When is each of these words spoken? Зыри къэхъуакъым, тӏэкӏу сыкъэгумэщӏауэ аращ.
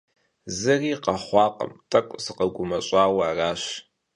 Зыри 0.57 0.91
къэхъуакъым, 1.03 1.71
тӏэкӏу 1.89 2.19
сыкъэгумэщӏауэ 2.23 3.23
аращ. 3.29 3.63